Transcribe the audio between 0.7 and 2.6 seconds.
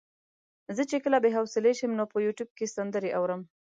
زه چې کله بې حوصلې شم نو په يوټيوب